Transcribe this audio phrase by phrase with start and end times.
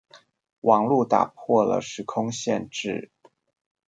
[0.61, 3.11] 網路打破了時空限制